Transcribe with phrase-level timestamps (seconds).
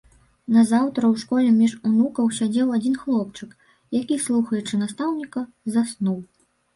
[0.53, 3.51] Назаўтра ў школе між унукаў сядзеў адзін хлопчык,
[3.99, 5.45] які, слухаючы настаўніка,
[5.77, 6.17] заснуў.